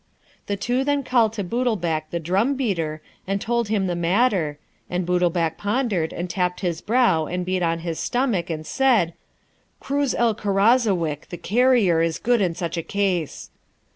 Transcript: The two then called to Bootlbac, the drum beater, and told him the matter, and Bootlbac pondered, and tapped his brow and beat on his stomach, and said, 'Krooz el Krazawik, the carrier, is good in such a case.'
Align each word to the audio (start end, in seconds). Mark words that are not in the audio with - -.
The 0.47 0.55
two 0.57 0.83
then 0.83 1.03
called 1.03 1.31
to 1.33 1.43
Bootlbac, 1.43 2.09
the 2.09 2.19
drum 2.19 2.55
beater, 2.55 3.03
and 3.27 3.39
told 3.39 3.67
him 3.67 3.85
the 3.85 3.95
matter, 3.95 4.57
and 4.89 5.05
Bootlbac 5.05 5.57
pondered, 5.59 6.11
and 6.11 6.27
tapped 6.27 6.61
his 6.61 6.81
brow 6.81 7.27
and 7.27 7.45
beat 7.45 7.61
on 7.61 7.77
his 7.85 7.99
stomach, 7.99 8.49
and 8.49 8.65
said, 8.65 9.13
'Krooz 9.79 10.15
el 10.17 10.33
Krazawik, 10.33 11.29
the 11.29 11.37
carrier, 11.37 12.01
is 12.01 12.17
good 12.17 12.41
in 12.41 12.55
such 12.55 12.77
a 12.77 12.81
case.' 12.81 13.51